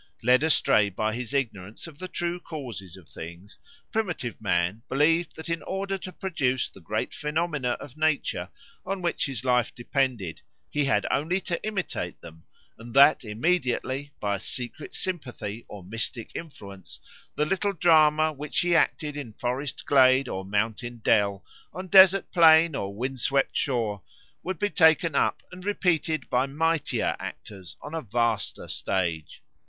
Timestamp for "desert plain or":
21.87-22.91